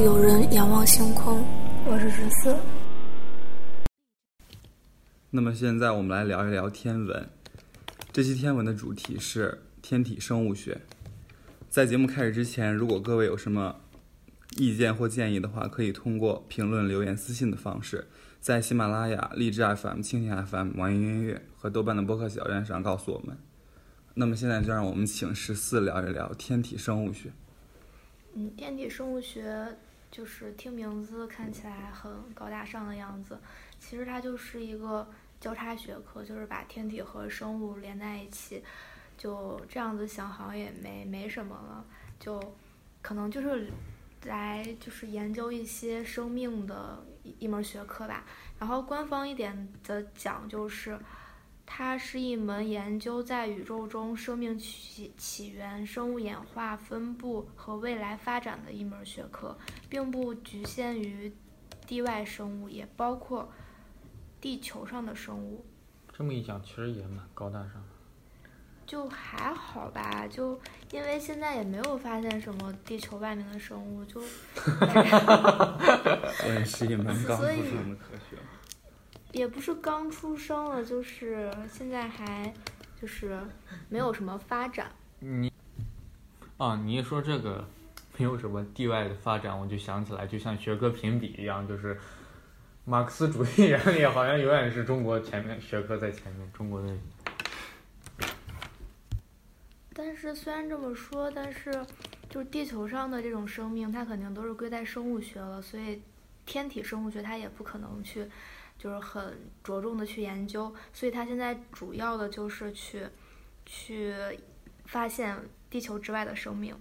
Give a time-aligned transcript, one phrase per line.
[0.00, 1.44] 有人仰望星空，
[1.86, 2.56] 我是十四。
[5.30, 7.28] 那么现在我们来聊一聊天文。
[8.12, 10.80] 这期天文的主题是天体生物学。
[11.68, 13.76] 在节目开始之前，如果各位有什么
[14.56, 18.06] 意见或建议的话，可以通过评论、留言、私信的方式，
[18.40, 23.36] 在喜马拉雅、荔枝 FM、蜻蜓 FM、网易音乐和豆瓣的播客小站上告诉我们。
[24.14, 27.32] 那么现在就让我们请十四聊一聊天体生物学。
[28.34, 29.76] 嗯，天体生物学
[30.10, 33.38] 就是听名字看起来很高大上的样子，
[33.78, 35.08] 其实它就是一个
[35.40, 38.62] 交叉学科，就是把天体和生物连在一起。
[39.16, 41.84] 就这样子想，好像也没没什么了，
[42.18, 42.40] 就
[43.00, 43.70] 可能就是
[44.24, 48.24] 来就是研究一些生命的一一门学科吧。
[48.58, 50.98] 然后官方一点的讲，就是。
[51.66, 59.56] 它是一门研究在宇宙中生命起起源、生物演化、分布和未来发展的一门学科，
[59.88, 61.34] 并不局限于
[61.86, 63.50] 地外生物，也包括
[64.40, 65.64] 地球上的生物。
[66.16, 67.82] 这么一讲，其实也蛮高大上。
[68.86, 70.60] 就还好吧，就
[70.92, 74.20] 因为现在也没有发现什么地球外面的生物，就。
[76.36, 78.36] 所以是一门刚出生的科学。
[79.34, 82.54] 也不是刚出生了，就是现在还
[83.00, 83.36] 就是
[83.88, 84.90] 没有什么发展。
[85.18, 85.52] 你
[86.56, 87.68] 啊，你一说这个
[88.16, 91.98] 没有什么地外的发展，我就想起来，就像学科评比一样，就是
[92.84, 96.96] 马克思主义原理好像永远是中国前面学科在前面，中国的。
[99.92, 101.72] 但是虽然这么说，但是
[102.30, 106.00] 就是地球上的这种生命，它肯定都是归在生物学了，所以
[106.46, 108.24] 天体生物学它也不可能去。
[108.78, 113.06] 就是很着重的去研究，所以他现在主要的就是去，
[113.64, 114.14] 去
[114.84, 115.36] 发现
[115.70, 116.76] 地球之外的生命，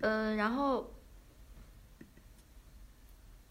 [0.00, 0.92] 嗯，然后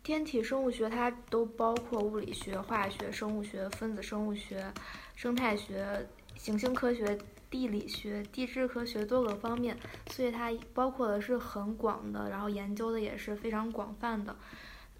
[0.03, 4.71] 天体生物学它都包括物理学、化学、生物学、分子生物学、
[5.15, 6.07] 生态学、
[6.37, 7.17] 行星科学、
[7.49, 9.75] 地理学、地质科学多个方面，
[10.11, 14.35] 所以它包括的是很广的，然后研究的也是非常广泛的。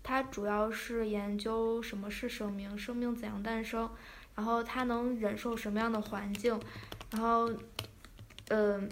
[0.08, 3.90] 它主要是研究什么是生命，生命怎样诞生，
[4.36, 6.60] 然后它能忍受什么样的环境，
[7.10, 7.52] 然后，
[8.50, 8.88] 嗯，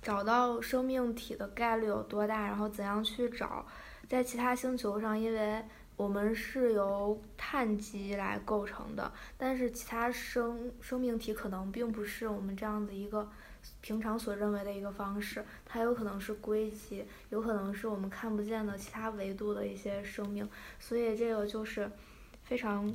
[0.00, 3.66] 找到生命体的概率有多大，然后怎样去找，
[4.08, 5.60] 在其他星球上，因为
[5.96, 13.28] 我们是由碳基来构成的，但是其他生生命体可能并不是我们这样的一个。
[13.80, 21.90] 平常所认为的一个方式，它有可能是硅基，有可能是我们看不见的其他维度的一些生命，所以这个就是
[22.42, 22.92] 非常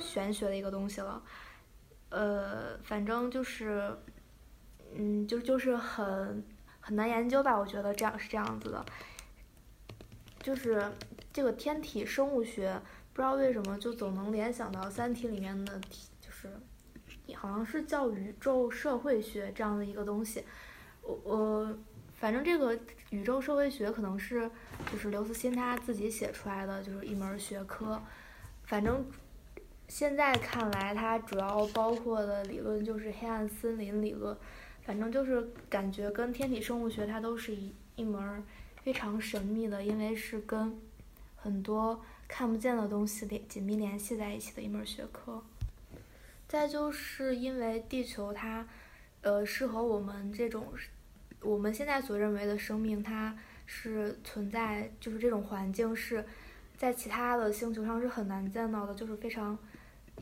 [0.00, 1.22] 玄学的一个东西了。
[2.10, 3.96] 呃，反正就是，
[4.94, 6.44] 嗯，就就是很
[6.80, 8.84] 很难研究吧，我觉得这样是这样子的。
[10.40, 10.92] 就是
[11.32, 12.80] 这个天体生物学，
[13.12, 15.80] 不知道为什么就总能联想到《三体》里面的，
[17.46, 20.42] 好像是叫宇宙社会学这样的一个东西，
[21.02, 21.78] 我我
[22.14, 22.76] 反正这个
[23.10, 24.50] 宇宙社会学可能是
[24.90, 28.02] 就是刘慈欣他自己写出来的，就是一门学科。
[28.64, 29.06] 反正
[29.86, 34.36] 现在看来，它主要包括的理论就是黑暗森林理论。
[34.82, 38.42] 反正就是感觉跟天体生物学它都是一一门
[38.82, 40.80] 非常神秘的，因为是跟
[41.34, 45.42] 很多看不见的东西联紧密联系在一起的一门学科。
[46.48, 48.66] 再就是因为地球它，
[49.20, 50.72] 呃，适合我们这种
[51.40, 53.36] 我们现在所认为的生命，它
[53.66, 56.24] 是存在，就是这种环境是
[56.76, 59.58] 在其他的星球上是很难见到的，就是非常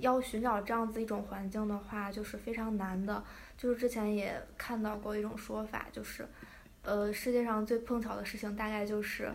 [0.01, 3.23] 要寻找这样子一种环境的话，就是非常难的。
[3.57, 6.27] 就是之前也看到过一种说法，就是
[6.83, 9.33] 呃，世界上最碰巧的事情大概就是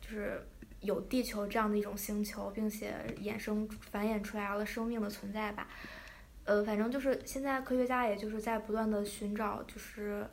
[0.00, 0.44] 就是
[0.80, 5.68] 有地球这样的一种星球，并且衍生繁衍出来了生命的存在吧。
[6.44, 10.26] 呃，反正就是现在科学家也就是在不断的寻找，就是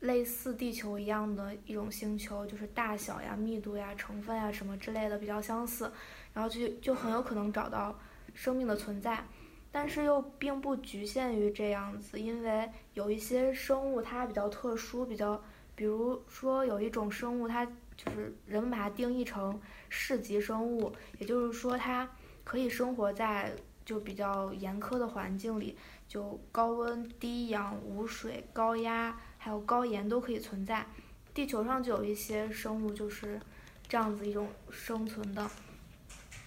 [0.00, 5.92] 类似地球一样的一种星球，就是大小呀、密度呀、成分呀什么之类的比较相似，
[6.32, 7.94] 然后就就很有可能找到
[8.32, 9.22] 生命的存在，
[9.70, 15.38] 但是又并不局限于这样子，因为有一些生物它比较特殊，比较，
[15.74, 19.60] 比如说有一种生物，它就是人们把它定义成
[19.90, 22.10] 市级生物，也就是说它
[22.44, 23.54] 可以生活在。
[23.84, 25.76] 就比较严苛的环境里，
[26.08, 30.86] 就高温、低氧、无水、高压，还有高盐都可以存在。
[31.32, 33.40] 地球上就有一些生物就是
[33.88, 35.50] 这样子一种生存的，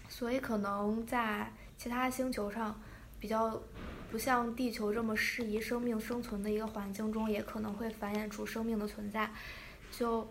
[0.09, 2.79] 所以可能在其他星球上，
[3.19, 3.61] 比较
[4.09, 9.29] 不像地球这么适宜生命生存的一个环境中，也可能会繁衍出生命的存在。
[9.91, 10.27] 就。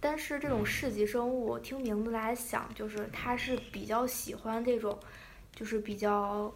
[0.00, 4.98] 但是这种市级生物，听名字来想，就是它是比较喜欢这种，
[5.54, 6.52] 就是比较，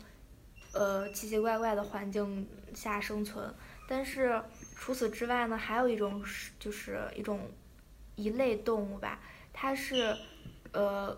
[0.73, 3.55] 呃奇奇怪怪的环境下生存。
[3.89, 4.43] 但是
[4.75, 7.41] 除此之外呢，还有一种是，就是一种
[8.17, 9.21] 一类动物吧，
[9.53, 10.17] 它是，
[10.73, 11.17] 呃，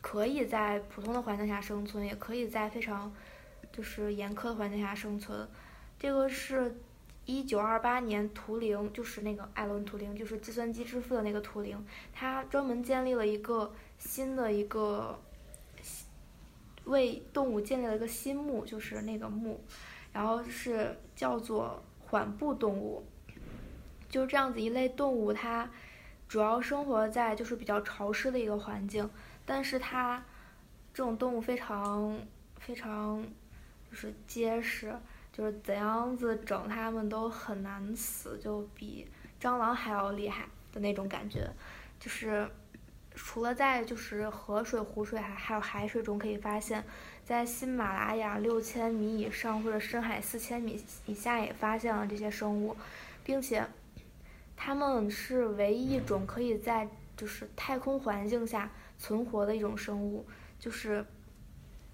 [0.00, 3.14] 可以在普通的环境下生存，也可以在非常，
[3.72, 5.48] 就是严苛的环境下生存。
[5.98, 6.74] 这个是。
[7.28, 15.20] 一九二八年，图灵就是那个艾伦·图灵，就是计算机之父的那个图灵，他专门建立了一个新的一个
[16.86, 19.60] 为动物建立了一个新目，就是那个目，
[20.12, 23.04] 然后是叫做缓步动物，
[24.08, 25.70] 就是这样子一类动物，它
[26.26, 29.08] 主要生活在就是比较潮湿的一个环境，
[29.44, 30.24] 但是它
[30.92, 32.18] 这种动物非常
[32.58, 33.22] 非常
[33.90, 34.92] 就是结实。
[35.32, 39.06] 就是怎样子整它们都很难死，就比
[39.38, 41.46] 蟑螂还要厉害的那种感觉。
[42.00, 42.48] 就是
[43.16, 46.84] 除了在就是河水、湖水还还有海水中可以发现，
[47.24, 52.76] 在喜马拉雅六千米以上或者深海四千米以下也发现了这些生物，
[53.24, 53.66] 并且
[54.56, 60.24] 它们是唯一一种可以在就是太空环境下存活的一种生物。
[60.60, 61.04] 就是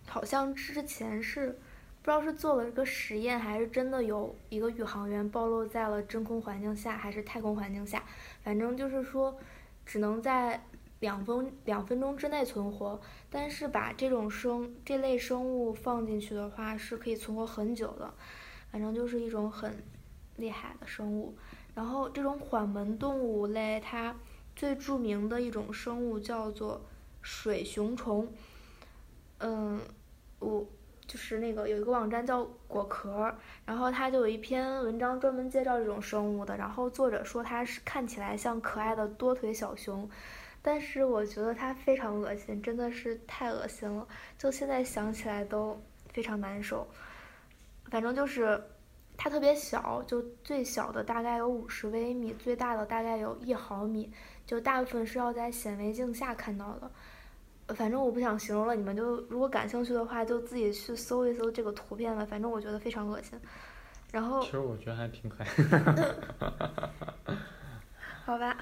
[0.06, 1.58] 好像之前是。
[2.04, 8.02] 不知道是做了这个实验，还是真的有一个宇航员暴露在了真空环境下，还是太空环境下，
[8.42, 9.38] 反正就是说，
[9.86, 10.60] 只能在
[11.02, 12.98] 两分两分钟之内存活。
[13.28, 18.14] 但是把这种生这类生物放进去的话，是可以存活很久的。
[18.70, 19.84] 反正就是一种很
[20.36, 21.36] 厉害的生物。
[21.74, 24.16] 然后这种缓门动物类，它
[24.56, 26.80] 最著名的一种生物叫做
[27.20, 28.26] 水熊虫。
[29.40, 29.78] 嗯，
[30.38, 30.66] 我。
[31.04, 33.34] 就是那个有一个网站叫果壳，
[33.66, 36.56] 然后它就有一篇文章专门介绍这种生物的。
[36.56, 40.08] 然后作者说它是看起来像可爱的多腿小熊，
[40.62, 44.06] 但是我觉得它非常恶心，真的是太恶心了，
[44.38, 46.86] 就现在想起来都非常难受。
[47.90, 48.62] 反正就是
[49.16, 54.10] 它特别小，就最小的大概有五十微米，最大的大概有一毫米，
[54.46, 56.90] 就大部分是要在显微镜下看到的。
[57.74, 62.24] 反正我不想形容了，你们就如果感兴趣的话，就自己去搜一搜这个图片吧。
[62.24, 63.38] 反正我觉得非常恶心。
[64.12, 65.48] 然后其实我觉得还挺可爱。
[68.24, 68.56] 好吧，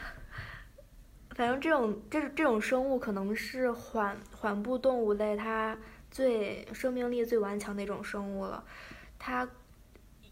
[1.40, 5.74] 反正这种这这种生物可能是缓缓步动物类它
[6.10, 8.62] 最生命力最顽强的一种生物了。
[9.18, 9.48] 它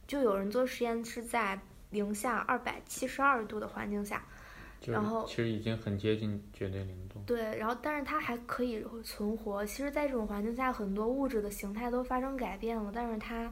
[0.06, 1.58] 就有人做实验是在
[1.88, 4.22] 零下二百七十二度的环境下。
[4.84, 7.22] 然后其实已经很接近绝对零度。
[7.26, 9.64] 对，然后但是它还可以存活。
[9.64, 13.50] 其实，在这种环境下，很多物质的形态都发生改变了，但是它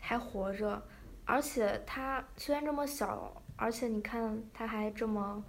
[0.00, 0.82] 还活着。
[1.24, 5.44] 而且它虽然这么小，而且你看它还这么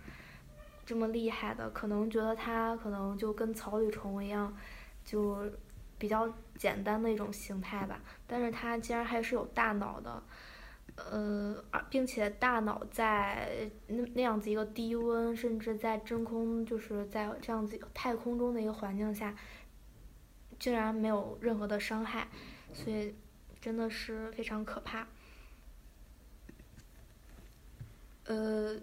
[0.86, 4.56] 这么厉害的，可能觉得它可能就跟草履虫一样，
[5.04, 5.50] 就
[5.98, 8.01] 比较简单的一种形态吧。
[8.28, 10.22] 但是它竟然还是有大脑的。
[10.98, 11.56] 呃，
[11.89, 19.33] 并且大脑在那那样子一个低温，甚至在真空，就是在这样子太空中的一个环境下，
[20.60, 22.28] 竟然没有任何的伤害，
[22.73, 23.16] 所以
[23.61, 25.07] 真的是非常可怕。
[28.26, 28.78] 呃，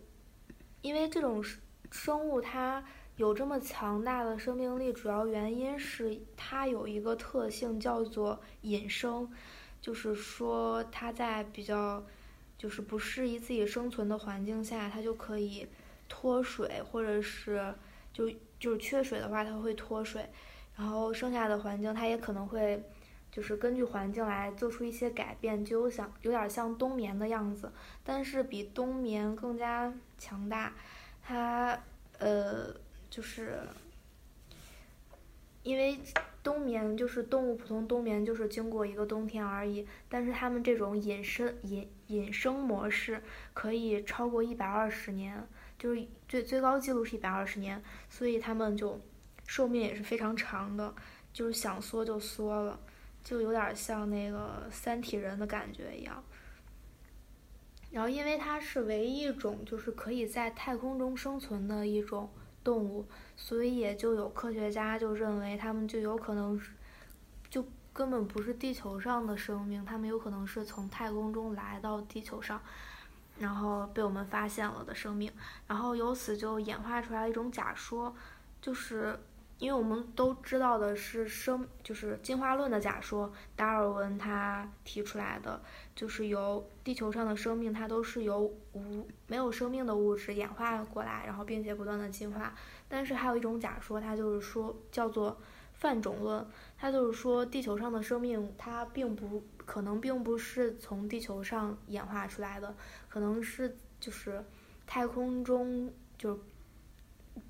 [0.81, 1.45] 因为这种
[1.91, 2.85] 生物它
[3.17, 9.31] 有这么强大的生命力，主要原因是它有一个特性叫做隐生。
[9.81, 12.05] 就是说，它在比较
[12.59, 15.65] 就是不适宜自己生存的环境下，它就可以
[16.09, 17.73] 脱水，或者是
[18.13, 18.29] 就
[18.59, 20.29] 就是缺水的话，它会脱水。
[20.77, 22.83] 然后剩下的环境，它也可能会
[23.31, 30.73] 就是根据环境来做出一些改变，就像有点像冬眠的样子，但是比冬眠更加强大。
[31.29, 31.79] 它
[32.19, 32.75] 呃
[33.11, 33.61] 就是
[35.63, 35.99] 因为。
[36.41, 39.87] 冬眠就是动物普通冬眠，就是经过一个冬天而已。
[40.09, 45.47] 但是它们这种隐身隐隐生模式可以超过一百二十年，
[45.79, 48.99] 就是最最高记录是一百二十年，所以它们就
[49.47, 50.95] 寿命也是非常长的，
[51.35, 52.81] 就是想缩就缩了，
[53.23, 56.25] 就有点像那个三体人的感觉一样。
[57.91, 62.31] 然后因为它是唯一一种就是可以在太空中生存的一种
[62.63, 63.07] 动物。
[63.41, 66.61] 所以也就有科学家就认为，他们就有可能，
[67.49, 72.61] 就根本不是地球上的生命，他们有可能是从太空中来到地球上，
[73.39, 75.33] 然后被我们发现了的生命，
[75.69, 78.13] 然后由此就演化出来一种假说，
[78.61, 79.17] 就是
[79.59, 85.61] 因为我们都知道的是生，就是进化论的假说，达尔文他提出来的，
[85.97, 88.41] 就是由地球上的生命，它都是由
[88.73, 92.55] 无没有生命的物质演化过来，然后并且不断的进化。
[92.89, 95.37] 但是还有一种假说，它就是说叫做
[95.73, 96.47] 泛种论，
[96.77, 102.77] 它就是说地球上的生命它并不可能并不是从地球上演化出来的，
[103.09, 104.45] 可能是就是
[104.87, 106.39] 太空中就。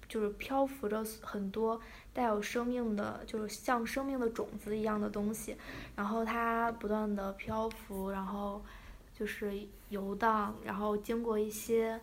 [0.09, 1.79] 就是漂浮着很多
[2.15, 5.55] 带有生命的，就是像生命的种子一样的东西，
[5.95, 8.65] 然后它不断的漂浮，然后
[9.12, 9.53] 就是
[9.91, 12.00] 游荡，然后经过一些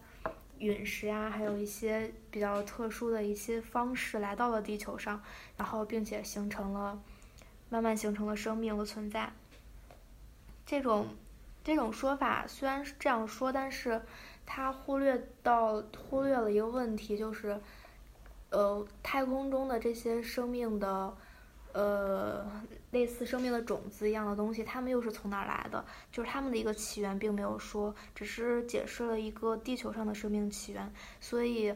[0.60, 5.20] 陨石呀，还有一些比较特殊的一些方式来到了地球上，
[5.58, 7.02] 然后并且形成了
[7.70, 9.34] 慢慢形成了生命的存在。
[10.66, 11.08] 这种
[11.64, 14.02] 这种说法虽然是这样说，但是
[14.46, 17.60] 它忽略到忽略了一个问题，就是。
[18.56, 21.14] 呃，太空中的这些生命的，
[21.74, 22.50] 呃，
[22.92, 25.84] 类似生命的种子一样的东西，它们又是从哪儿来的？
[26.10, 30.90] 就是它们的一个起源并没有说，只是解释了一个地球上的生命起源。
[31.20, 31.76] 所以，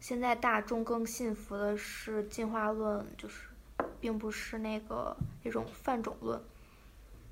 [0.00, 3.50] 现在大众更信服的是进化论，就是
[4.00, 6.40] 并不是那个那种泛种论。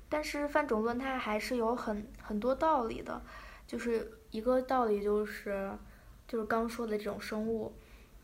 [0.07, 3.19] 但是泛种论它还是有很很多道理的，
[3.65, 5.71] 就是一个道理就是，
[6.27, 7.73] 就是刚说的这种生物。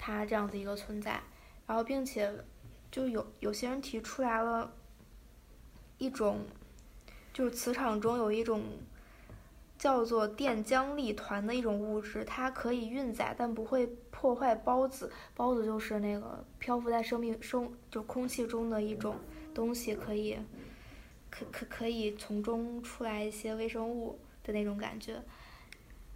[0.03, 1.21] 它这样的一个存在，
[1.67, 2.33] 然后并且
[2.89, 4.73] 就有有些人提出来了
[5.99, 6.39] 一种，
[7.31, 8.63] 就是磁场中有一种
[9.77, 15.11] 叫做电浆粒团的一种物质，它可以运载但不会破坏孢子。
[15.37, 19.17] 孢子就是那个漂浮在生命生就空气中的一种
[19.53, 20.35] 东西，可以
[21.29, 25.21] 可可可以从中出来一些微生物的那种感觉。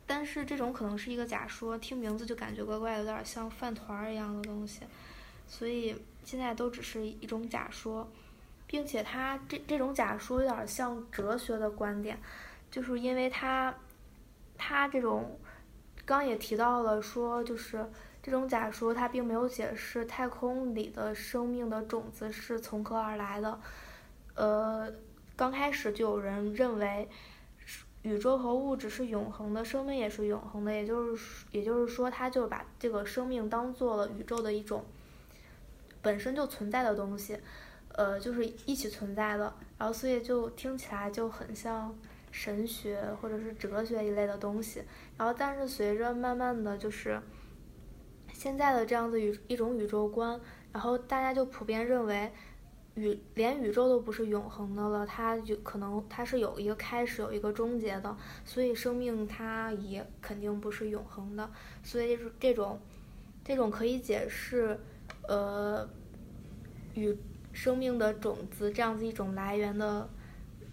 [0.08, 4.82] 但是这种可能是一个假说，听名字就感觉怪怪的，有点像饭团一样的东西，
[5.48, 8.08] 所以现在都只是一种假说，
[8.68, 12.20] 并且它这这种假说有点像哲学的观点，
[12.70, 13.74] 就是因为它，
[14.56, 15.40] 它这种，
[16.06, 17.84] 刚也提到了说，就是
[18.22, 23.60] 这种假说它并没有解释太空里的生命的种子是从何而来的，
[24.36, 24.94] 呃，
[25.36, 27.10] 刚开始就有人认为。
[28.06, 34.86] 宇宙和物质是永恒的，生命也是永恒的，也就是，也就是说，他就把这个生命当做了宇宙的一种
[36.04, 37.36] 本身就存在的东西，
[37.94, 41.98] 呃，就是一起存在的，然后所以就听起来就很像
[42.30, 44.84] 神学或者是哲学一类的东西，
[45.18, 47.20] 然后但是随着慢慢的就是
[48.32, 50.40] 现在的这样子宇一种宇宙观，
[50.72, 52.32] 然后大家就普遍认为。
[52.96, 61.52] 宇连宇宙都不是永恒的了，它就可能它是有一个开始，有一个终结的，所以生命它也肯定不是永恒的，
[61.84, 62.80] 所以这种，
[63.44, 64.80] 这种可以解释，
[65.28, 65.86] 呃，
[66.94, 67.18] 与
[67.52, 70.10] 生命的种子这样子一种来源的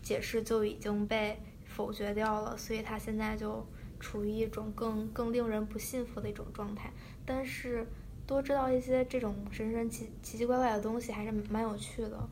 [0.00, 3.66] 解释就已经被否决掉了，所以它现在就
[3.98, 6.92] 处于一种更更令人不信服的一种状态，
[7.26, 7.84] 但是。
[8.26, 12.28] 多知道一些这种神神奇奇奇怪怪的东西，还是蛮有趣的。